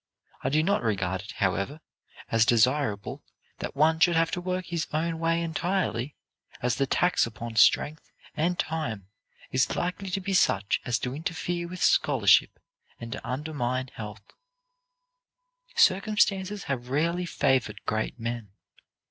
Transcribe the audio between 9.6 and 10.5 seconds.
likely to be